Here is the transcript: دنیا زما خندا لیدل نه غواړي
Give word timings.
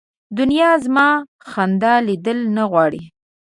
دنیا 0.37 0.71
زما 0.85 1.09
خندا 1.51 1.93
لیدل 2.07 2.39
نه 2.55 2.63
غواړي 2.71 3.03